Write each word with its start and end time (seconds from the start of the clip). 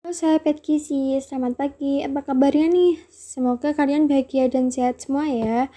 Halo 0.00 0.16
sahabat 0.16 0.64
Gizi, 0.64 1.20
selamat 1.20 1.60
pagi. 1.60 2.00
Apa 2.00 2.24
kabarnya 2.24 2.72
nih? 2.72 3.04
Semoga 3.12 3.76
kalian 3.76 4.08
bahagia 4.08 4.48
dan 4.48 4.72
sehat 4.72 5.04
semua 5.04 5.28
ya. 5.28 5.68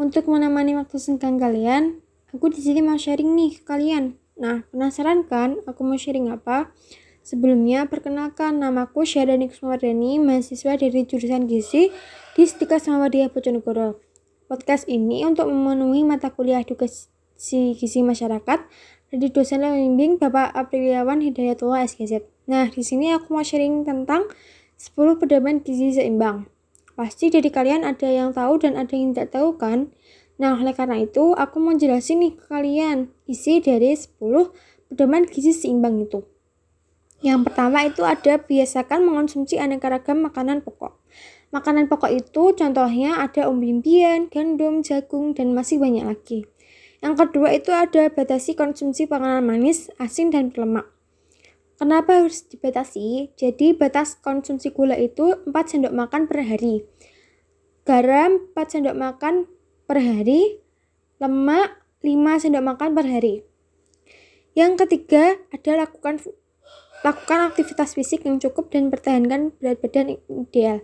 Untuk 0.00 0.32
menemani 0.32 0.72
waktu 0.72 0.96
senggang 0.96 1.36
kalian, 1.36 2.00
aku 2.32 2.48
di 2.48 2.64
sini 2.64 2.80
mau 2.80 2.96
sharing 2.96 3.36
nih 3.36 3.60
ke 3.60 3.68
kalian. 3.68 4.16
Nah, 4.40 4.64
penasaran 4.72 5.28
kan 5.28 5.60
aku 5.68 5.84
mau 5.84 6.00
sharing 6.00 6.32
apa? 6.32 6.72
Sebelumnya, 7.20 7.84
perkenalkan 7.84 8.64
namaku 8.64 9.04
Syahrini 9.04 9.52
Kusmardani, 9.52 10.24
mahasiswa 10.24 10.72
dari 10.80 11.04
jurusan 11.04 11.44
Gizi 11.44 11.92
di 12.32 12.42
Stika 12.48 12.80
Samawadiyah 12.80 13.28
Bojonegoro. 13.28 14.00
Podcast 14.48 14.88
ini 14.88 15.20
untuk 15.28 15.52
memenuhi 15.52 16.00
mata 16.00 16.32
kuliah 16.32 16.64
edukasi 16.64 17.76
gizi 17.76 18.00
masyarakat 18.00 18.56
dari 19.12 19.28
dosen 19.28 19.60
pembimbing 19.60 20.16
Bapak 20.16 20.56
Apriliawan 20.56 21.20
Hidayatullah 21.20 21.84
SGZ. 21.84 22.35
Nah, 22.46 22.70
di 22.70 22.82
sini 22.86 23.10
aku 23.10 23.34
mau 23.34 23.42
sharing 23.42 23.82
tentang 23.82 24.30
10 24.78 25.18
pedoman 25.18 25.58
gizi 25.62 25.98
seimbang. 25.98 26.46
Pasti 26.94 27.28
dari 27.28 27.50
kalian 27.50 27.82
ada 27.82 28.06
yang 28.06 28.30
tahu 28.30 28.62
dan 28.62 28.78
ada 28.78 28.94
yang 28.94 29.12
tidak 29.12 29.34
tahu 29.34 29.58
kan? 29.58 29.90
Nah, 30.38 30.54
oleh 30.54 30.72
karena 30.72 31.02
itu, 31.02 31.34
aku 31.34 31.58
mau 31.58 31.74
jelasin 31.74 32.22
nih 32.22 32.32
ke 32.38 32.44
kalian 32.46 33.10
isi 33.26 33.58
dari 33.58 33.92
10 33.92 34.54
pedoman 34.86 35.26
gizi 35.26 35.50
seimbang 35.50 36.06
itu. 36.06 36.22
Yang 37.24 37.50
pertama 37.50 37.82
itu 37.82 38.04
ada 38.04 38.38
biasakan 38.38 39.08
mengonsumsi 39.08 39.56
aneka 39.56 39.88
ragam 39.88 40.22
makanan 40.22 40.62
pokok. 40.62 41.00
Makanan 41.50 41.88
pokok 41.88 42.12
itu 42.12 42.52
contohnya 42.52 43.18
ada 43.18 43.48
umbi-umbian, 43.48 44.28
gandum, 44.28 44.84
jagung, 44.84 45.32
dan 45.32 45.56
masih 45.56 45.80
banyak 45.80 46.04
lagi. 46.04 46.44
Yang 47.00 47.14
kedua 47.26 47.56
itu 47.56 47.72
ada 47.72 48.12
batasi 48.12 48.52
konsumsi 48.52 49.08
panganan 49.08 49.44
manis, 49.44 49.88
asin, 49.96 50.28
dan 50.28 50.52
berlemak. 50.52 50.95
Kenapa 51.76 52.24
harus 52.24 52.48
dibatasi? 52.48 53.36
Jadi 53.36 53.76
batas 53.76 54.16
konsumsi 54.16 54.72
gula 54.72 54.96
itu 54.96 55.36
4 55.44 55.52
sendok 55.52 55.92
makan 55.92 56.24
per 56.24 56.40
hari. 56.40 56.88
Garam 57.84 58.48
4 58.56 58.72
sendok 58.72 58.96
makan 58.96 59.44
per 59.84 60.00
hari. 60.00 60.64
Lemak 61.20 61.76
5 62.00 62.42
sendok 62.48 62.64
makan 62.64 62.96
per 62.96 63.04
hari. 63.04 63.44
Yang 64.56 64.88
ketiga 64.88 65.36
ada 65.52 65.84
lakukan 65.84 66.16
lakukan 67.04 67.52
aktivitas 67.52 67.92
fisik 67.92 68.24
yang 68.24 68.40
cukup 68.40 68.72
dan 68.72 68.88
pertahankan 68.88 69.52
berat 69.60 69.76
badan 69.84 70.16
ideal. 70.32 70.80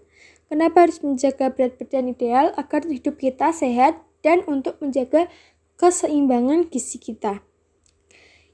Kenapa 0.52 0.84
harus 0.84 1.00
menjaga 1.00 1.48
berat 1.48 1.80
badan 1.80 2.12
ideal? 2.12 2.52
Agar 2.60 2.84
hidup 2.84 3.16
kita 3.16 3.48
sehat 3.56 3.96
dan 4.20 4.44
untuk 4.44 4.76
menjaga 4.84 5.32
keseimbangan 5.80 6.68
gizi 6.68 7.00
kita. 7.00 7.40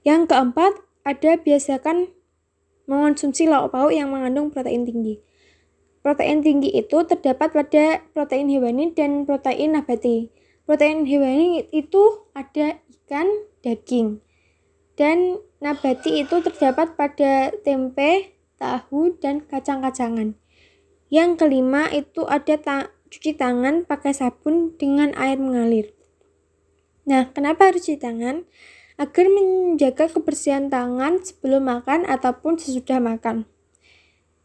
Yang 0.07 0.31
keempat, 0.31 0.73
ada 1.03 1.37
biasakan 1.37 2.15
mengonsumsi 2.89 3.45
lauk 3.45 3.71
pauk 3.77 3.93
yang 3.93 4.09
mengandung 4.09 4.49
protein 4.49 4.89
tinggi. 4.89 5.21
Protein 6.01 6.41
tinggi 6.41 6.73
itu 6.73 7.05
terdapat 7.05 7.53
pada 7.53 8.01
protein 8.17 8.49
hewani 8.49 8.97
dan 8.97 9.29
protein 9.29 9.77
nabati. 9.77 10.33
Protein 10.65 11.05
hewani 11.05 11.69
itu 11.69 12.25
ada 12.33 12.81
ikan, 12.81 13.29
daging. 13.61 14.25
Dan 14.97 15.37
nabati 15.61 16.25
itu 16.25 16.41
terdapat 16.41 16.97
pada 16.97 17.53
tempe, 17.61 18.33
tahu, 18.57 19.15
dan 19.21 19.45
kacang-kacangan. 19.45 20.35
Yang 21.13 21.31
kelima 21.41 21.93
itu 21.93 22.25
ada 22.25 22.57
ta 22.57 22.77
cuci 23.09 23.37
tangan 23.37 23.89
pakai 23.89 24.13
sabun 24.13 24.77
dengan 24.77 25.17
air 25.17 25.41
mengalir. 25.41 25.97
Nah, 27.09 27.33
kenapa 27.33 27.73
harus 27.73 27.89
cuci 27.89 27.97
tangan? 27.97 28.45
Agar 28.99 29.31
menjaga 29.31 30.11
kebersihan 30.11 30.67
tangan 30.67 31.23
sebelum 31.23 31.71
makan 31.71 32.03
ataupun 32.05 32.59
sesudah 32.59 32.99
makan. 32.99 33.47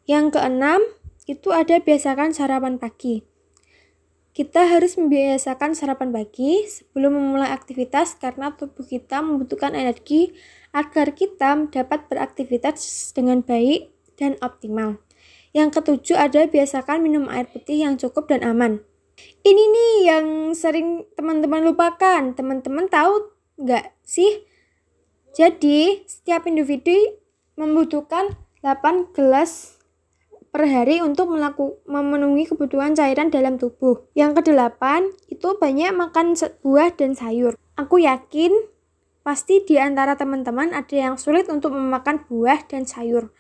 Yang 0.06 0.38
keenam, 0.38 0.82
itu 1.26 1.50
ada 1.50 1.82
biasakan 1.82 2.38
sarapan 2.38 2.78
pagi. 2.78 3.26
Kita 4.34 4.66
harus 4.66 4.98
membiasakan 4.98 5.78
sarapan 5.78 6.10
pagi 6.10 6.66
sebelum 6.66 7.14
memulai 7.14 7.54
aktivitas 7.54 8.18
karena 8.18 8.54
tubuh 8.58 8.82
kita 8.82 9.22
membutuhkan 9.22 9.78
energi 9.78 10.34
agar 10.74 11.14
kita 11.14 11.70
dapat 11.70 12.10
beraktivitas 12.10 12.82
dengan 13.14 13.46
baik 13.46 13.94
dan 14.18 14.34
optimal. 14.42 14.98
Yang 15.54 15.78
ketujuh 15.78 16.18
ada 16.18 16.50
biasakan 16.50 17.06
minum 17.06 17.30
air 17.30 17.46
putih 17.46 17.86
yang 17.86 17.94
cukup 18.02 18.26
dan 18.26 18.42
aman. 18.42 18.82
Ini 19.46 19.64
nih 19.70 19.94
yang 20.10 20.26
sering 20.58 21.06
teman-teman 21.14 21.62
lupakan. 21.62 22.34
Teman-teman 22.34 22.90
tahu 22.90 23.33
nggak 23.60 23.94
sih? 24.06 24.46
Jadi, 25.34 26.06
setiap 26.06 26.46
individu 26.46 26.94
membutuhkan 27.58 28.38
8 28.62 29.14
gelas 29.18 29.82
per 30.54 30.70
hari 30.70 31.02
untuk 31.02 31.34
melaku, 31.34 31.82
memenuhi 31.90 32.46
kebutuhan 32.46 32.94
cairan 32.94 33.34
dalam 33.34 33.58
tubuh. 33.58 34.06
Yang 34.14 34.46
kedelapan, 34.46 35.10
itu 35.26 35.58
banyak 35.58 35.90
makan 35.98 36.38
buah 36.62 36.94
dan 36.94 37.18
sayur. 37.18 37.58
Aku 37.74 37.98
yakin 37.98 38.54
pasti 39.26 39.66
di 39.66 39.82
antara 39.82 40.14
teman-teman 40.14 40.70
ada 40.78 40.94
yang 40.94 41.18
sulit 41.18 41.50
untuk 41.50 41.74
memakan 41.74 42.22
buah 42.30 42.62
dan 42.70 42.86
sayur. 42.86 43.34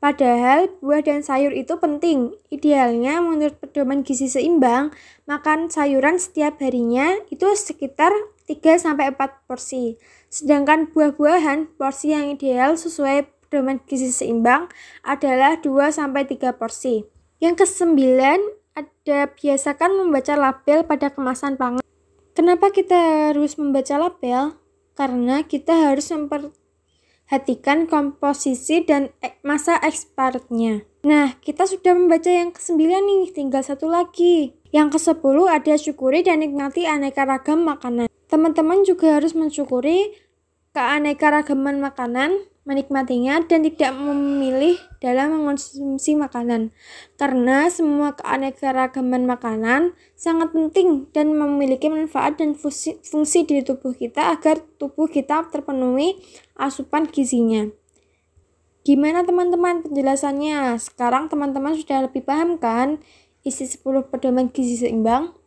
Padahal 0.00 0.72
buah 0.80 1.04
dan 1.04 1.20
sayur 1.20 1.52
itu 1.52 1.76
penting. 1.76 2.32
Idealnya 2.48 3.20
menurut 3.20 3.58
pedoman 3.60 4.06
gizi 4.06 4.32
seimbang, 4.32 4.94
makan 5.28 5.68
sayuran 5.68 6.16
setiap 6.16 6.56
harinya 6.62 7.20
itu 7.28 7.50
sekitar 7.52 8.14
3 8.50 8.82
sampai 8.82 9.14
4 9.14 9.46
porsi. 9.46 9.94
Sedangkan 10.26 10.90
buah-buahan 10.90 11.78
porsi 11.78 12.10
yang 12.10 12.34
ideal 12.34 12.74
sesuai 12.74 13.46
pedoman 13.46 13.78
gizi 13.86 14.10
seimbang 14.10 14.66
adalah 15.06 15.62
2 15.62 15.70
sampai 15.94 16.26
3 16.26 16.58
porsi. 16.58 17.06
Yang 17.38 17.62
kesembilan 17.62 18.42
ada 18.74 19.30
biasakan 19.30 20.02
membaca 20.02 20.34
label 20.34 20.82
pada 20.82 21.14
kemasan 21.14 21.54
pangan. 21.54 21.86
Kenapa 22.34 22.74
kita 22.74 23.30
harus 23.30 23.54
membaca 23.54 23.94
label? 23.94 24.58
Karena 24.98 25.46
kita 25.46 25.86
harus 25.86 26.10
memper 26.10 26.50
Perhatikan 27.30 27.86
komposisi 27.86 28.82
dan 28.82 29.14
masa 29.46 29.78
expirednya. 29.78 30.82
Nah, 31.06 31.38
kita 31.38 31.62
sudah 31.62 31.94
membaca 31.94 32.26
yang 32.26 32.50
ke-9 32.50 32.74
nih, 32.90 33.30
tinggal 33.30 33.62
satu 33.62 33.86
lagi. 33.86 34.58
Yang 34.74 34.98
ke-10 34.98 35.38
ada 35.46 35.74
syukuri 35.78 36.26
dan 36.26 36.42
nikmati 36.42 36.90
aneka 36.90 37.22
ragam 37.22 37.62
makanan. 37.62 38.09
Teman-teman 38.30 38.86
juga 38.86 39.18
harus 39.18 39.34
mensyukuri 39.34 40.14
keanekaragaman 40.70 41.82
makanan 41.82 42.46
menikmatinya 42.62 43.42
dan 43.42 43.66
tidak 43.66 43.90
memilih 43.98 44.78
dalam 45.02 45.34
mengonsumsi 45.34 46.14
makanan. 46.14 46.70
Karena 47.18 47.66
semua 47.66 48.14
keanekaragaman 48.14 49.26
makanan 49.26 49.98
sangat 50.14 50.54
penting 50.54 51.10
dan 51.10 51.34
memiliki 51.34 51.90
manfaat 51.90 52.38
dan 52.38 52.54
fungsi, 52.54 53.02
fungsi 53.02 53.42
di 53.48 53.66
tubuh 53.66 53.96
kita 53.96 54.30
agar 54.36 54.62
tubuh 54.78 55.10
kita 55.10 55.50
terpenuhi 55.50 56.20
asupan 56.54 57.10
gizinya. 57.10 57.66
Gimana 58.86 59.26
teman-teman 59.26 59.82
penjelasannya? 59.82 60.78
Sekarang 60.78 61.26
teman-teman 61.26 61.74
sudah 61.74 62.06
lebih 62.06 62.22
paham 62.22 62.56
kan 62.60 63.02
isi 63.42 63.66
10 63.66 64.06
pedoman 64.12 64.52
gizi 64.52 64.86
seimbang? 64.86 65.39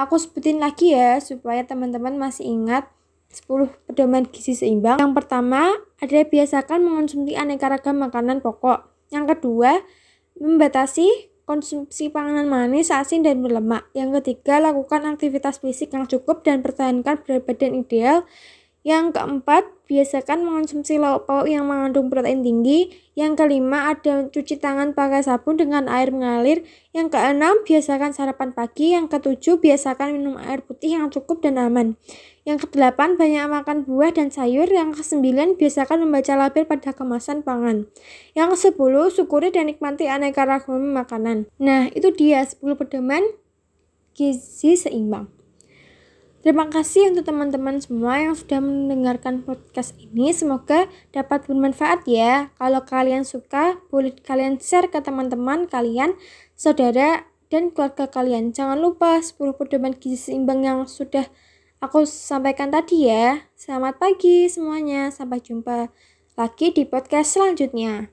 Aku 0.00 0.16
sebutin 0.16 0.64
lagi 0.64 0.96
ya 0.96 1.20
supaya 1.20 1.60
teman-teman 1.60 2.16
masih 2.16 2.48
ingat 2.48 2.88
10 3.28 3.68
pedoman 3.84 4.24
gizi 4.24 4.56
seimbang. 4.56 4.96
Yang 4.96 5.12
pertama, 5.12 5.76
ada 6.00 6.18
biasakan 6.24 6.80
mengonsumsi 6.80 7.36
aneka 7.36 7.68
ragam 7.68 8.00
makanan 8.00 8.40
pokok. 8.40 8.88
Yang 9.12 9.36
kedua, 9.36 9.84
membatasi 10.40 11.04
konsumsi 11.44 12.08
panganan 12.08 12.48
manis, 12.48 12.88
asin, 12.88 13.20
dan 13.20 13.44
berlemak. 13.44 13.92
Yang 13.92 14.24
ketiga, 14.24 14.56
lakukan 14.62 15.04
aktivitas 15.04 15.60
fisik 15.60 15.92
yang 15.92 16.08
cukup 16.08 16.48
dan 16.48 16.64
pertahankan 16.64 17.20
berat 17.20 17.44
badan 17.44 17.84
ideal. 17.84 18.24
Yang 18.80 19.20
keempat, 19.20 19.68
biasakan 19.90 20.46
mengonsumsi 20.46 21.02
lauk 21.02 21.26
pauk 21.26 21.50
yang 21.50 21.66
mengandung 21.66 22.06
protein 22.06 22.46
tinggi. 22.46 22.94
Yang 23.18 23.42
kelima, 23.42 23.90
ada 23.90 24.30
cuci 24.30 24.62
tangan 24.62 24.94
pakai 24.94 25.26
sabun 25.26 25.58
dengan 25.58 25.90
air 25.90 26.14
mengalir. 26.14 26.62
Yang 26.94 27.18
keenam, 27.18 27.58
biasakan 27.66 28.14
sarapan 28.14 28.54
pagi. 28.54 28.94
Yang 28.94 29.18
ketujuh, 29.18 29.58
biasakan 29.58 30.14
minum 30.14 30.38
air 30.38 30.62
putih 30.62 30.94
yang 30.94 31.10
cukup 31.10 31.42
dan 31.42 31.58
aman. 31.58 31.98
Yang 32.46 32.70
kedelapan, 32.70 33.18
banyak 33.18 33.50
makan 33.50 33.82
buah 33.82 34.14
dan 34.14 34.30
sayur. 34.30 34.70
Yang 34.70 35.02
kesembilan, 35.02 35.58
biasakan 35.58 36.06
membaca 36.06 36.38
label 36.38 36.70
pada 36.70 36.94
kemasan 36.94 37.42
pangan. 37.42 37.90
Yang 38.38 38.48
kesepuluh, 38.54 39.10
syukuri 39.10 39.50
dan 39.50 39.66
nikmati 39.66 40.06
aneka 40.06 40.46
ragam 40.46 40.94
makanan. 40.94 41.50
Nah, 41.58 41.90
itu 41.90 42.14
dia 42.14 42.46
10 42.46 42.78
pedoman 42.78 43.26
gizi 44.14 44.78
seimbang. 44.78 45.39
Terima 46.40 46.64
kasih 46.72 47.12
untuk 47.12 47.28
teman-teman 47.28 47.84
semua 47.84 48.16
yang 48.16 48.32
sudah 48.32 48.64
mendengarkan 48.64 49.44
podcast 49.44 49.92
ini. 50.00 50.32
Semoga 50.32 50.88
dapat 51.12 51.44
bermanfaat 51.44 52.08
ya. 52.08 52.48
Kalau 52.56 52.80
kalian 52.88 53.28
suka, 53.28 53.76
boleh 53.92 54.16
kalian 54.24 54.56
share 54.56 54.88
ke 54.88 55.04
teman-teman 55.04 55.68
kalian, 55.68 56.16
saudara, 56.56 57.28
dan 57.52 57.68
keluarga 57.68 58.08
kalian. 58.08 58.56
Jangan 58.56 58.80
lupa 58.80 59.20
10 59.20 59.36
pedoman 59.52 59.92
gizi 59.92 60.32
seimbang 60.32 60.64
yang 60.64 60.88
sudah 60.88 61.28
aku 61.84 62.08
sampaikan 62.08 62.72
tadi 62.72 63.04
ya. 63.04 63.44
Selamat 63.52 64.00
pagi 64.00 64.48
semuanya. 64.48 65.12
Sampai 65.12 65.44
jumpa 65.44 65.92
lagi 66.40 66.72
di 66.72 66.88
podcast 66.88 67.36
selanjutnya. 67.36 68.08